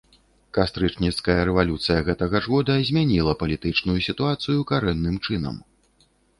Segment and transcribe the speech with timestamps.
[0.57, 5.65] Кастрычніцкая рэвалюцыя гэтага ж года змяніла палітычную сітуацыю карэнным чынам.